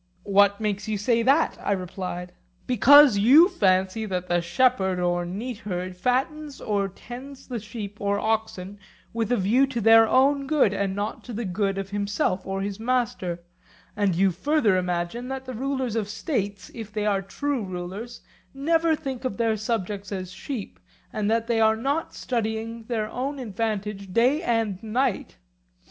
What 0.25 0.59
makes 0.59 0.87
you 0.87 0.97
say 0.97 1.21
that? 1.21 1.59
I 1.61 1.73
replied. 1.73 2.33
Because 2.65 3.19
you 3.19 3.47
fancy 3.47 4.07
that 4.07 4.29
the 4.29 4.41
shepherd 4.41 4.99
or 4.99 5.27
neatherd 5.27 5.95
fattens 5.95 6.59
or 6.59 6.87
tends 6.87 7.47
the 7.47 7.59
sheep 7.59 7.97
or 8.01 8.17
oxen 8.17 8.79
with 9.13 9.31
a 9.31 9.37
view 9.37 9.67
to 9.67 9.79
their 9.79 10.07
own 10.09 10.47
good 10.47 10.73
and 10.73 10.95
not 10.95 11.23
to 11.25 11.33
the 11.33 11.45
good 11.45 11.77
of 11.77 11.91
himself 11.91 12.47
or 12.47 12.61
his 12.63 12.79
master; 12.79 13.43
and 13.95 14.15
you 14.15 14.31
further 14.31 14.75
imagine 14.75 15.27
that 15.27 15.45
the 15.45 15.53
rulers 15.53 15.95
of 15.95 16.09
states, 16.09 16.71
if 16.73 16.91
they 16.91 17.05
are 17.05 17.21
true 17.21 17.63
rulers, 17.63 18.21
never 18.55 18.95
think 18.95 19.23
of 19.23 19.37
their 19.37 19.55
subjects 19.55 20.11
as 20.11 20.31
sheep, 20.31 20.79
and 21.13 21.29
that 21.29 21.45
they 21.45 21.61
are 21.61 21.75
not 21.77 22.15
studying 22.15 22.85
their 22.85 23.07
own 23.07 23.37
advantage 23.37 24.11
day 24.11 24.41
and 24.41 24.81
night. 24.81 25.37